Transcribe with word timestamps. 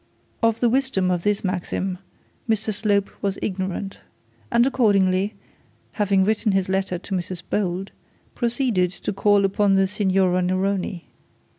Of 0.41 0.61
the 0.61 0.67
wisdom 0.67 1.11
of 1.11 1.21
this 1.21 1.43
maxim 1.43 1.99
Mr 2.49 2.73
Slope 2.73 3.11
was 3.21 3.37
ignorant, 3.39 3.99
and 4.51 4.65
accordingly, 4.65 5.35
having 5.91 6.23
written 6.23 6.53
his 6.53 6.67
letter 6.67 6.97
to 6.97 7.13
Mrs 7.15 7.43
Bold, 7.47 7.91
he 8.25 8.29
proceeded 8.33 8.89
to 8.93 9.13
call 9.13 9.45
upon 9.45 9.75
the 9.75 9.85
Signora 9.87 10.41
Neroni. 10.41 11.03